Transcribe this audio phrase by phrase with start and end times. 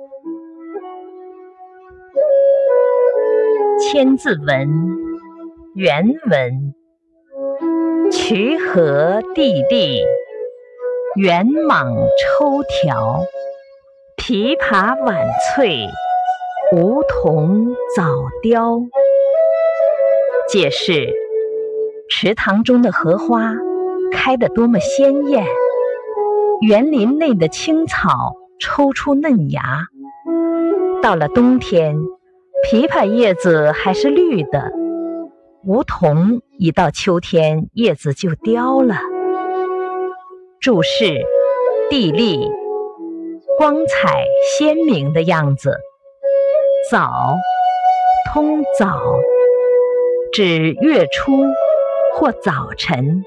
[3.92, 4.46] 《千字文》
[5.74, 6.74] 原文：
[8.10, 10.02] 渠河地利，
[11.16, 13.26] 圆蟒抽条，
[14.16, 15.86] 琵琶晚翠，
[16.74, 18.02] 梧桐早
[18.42, 18.80] 凋。
[20.48, 21.12] 解释：
[22.08, 23.52] 池塘中的荷花
[24.10, 25.44] 开得多么鲜艳，
[26.66, 29.86] 园林内的青草抽出嫩芽。
[31.02, 31.96] 到了冬天。
[32.70, 34.70] 枇杷叶子还是绿的，
[35.64, 38.96] 梧桐一到秋天叶子就凋了。
[40.60, 41.22] 注释：
[41.88, 42.46] 地利，
[43.56, 44.26] 光彩
[44.58, 45.78] 鲜明的样子。
[46.90, 47.10] 早，
[48.34, 49.00] 通早，
[50.34, 51.32] 指月初
[52.14, 53.24] 或早晨。